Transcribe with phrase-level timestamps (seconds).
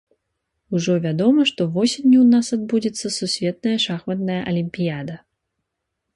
[0.77, 5.15] Ужо вядома, што восенню ў нас адбудзецца сусветная шахматная алімпіяда.